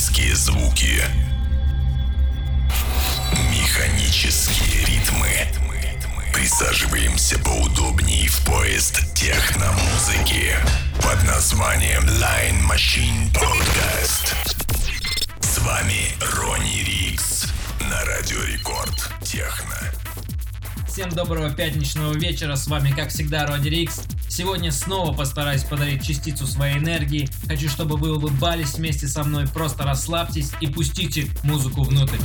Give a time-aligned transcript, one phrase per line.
[0.00, 1.04] Механические звуки.
[3.50, 5.28] Механические ритмы.
[6.32, 10.56] Присаживаемся поудобнее в поезд техномузыки
[11.02, 14.34] под названием Line Machine Podcast.
[15.40, 17.44] С вами Ронни Рикс
[17.80, 19.99] на Радио Рекорд Техно.
[20.90, 24.02] Всем доброго пятничного вечера, с вами как всегда Роди Рикс.
[24.28, 27.28] Сегодня снова постараюсь подарить частицу своей энергии.
[27.46, 32.18] Хочу, чтобы вы улыбались вместе со мной, просто расслабьтесь и пустите музыку внутрь.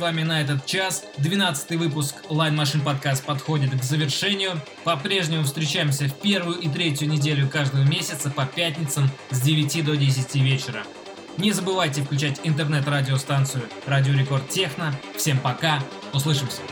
[0.00, 1.04] Вами на этот час.
[1.18, 4.60] 12 выпуск Line Machine Podcast подходит к завершению.
[4.82, 10.34] По-прежнему встречаемся в первую и третью неделю каждого месяца по пятницам с 9 до 10
[10.36, 10.82] вечера.
[11.36, 14.94] Не забывайте включать интернет-радиостанцию Радио Рекорд Техно.
[15.16, 15.80] Всем пока,
[16.12, 16.62] услышимся.